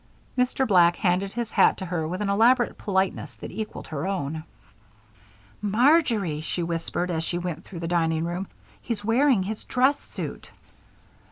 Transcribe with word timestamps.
Mr. 0.35 0.67
Black 0.67 0.95
handed 0.95 1.33
his 1.33 1.51
hat 1.51 1.77
to 1.77 1.85
her 1.85 2.07
with 2.07 2.21
an 2.23 2.29
elaborate 2.31 2.75
politeness 2.75 3.35
that 3.35 3.51
equaled 3.51 3.89
her 3.89 4.07
own. 4.07 4.43
"Marjory!" 5.61 6.41
she 6.41 6.63
whispered 6.63 7.11
as 7.11 7.23
she 7.23 7.37
went 7.37 7.63
through 7.65 7.81
the 7.81 7.87
dining 7.87 8.25
room. 8.25 8.47
"He's 8.81 9.05
wearing 9.05 9.43
his 9.43 9.63
dress 9.63 9.99
suit!" 9.99 10.49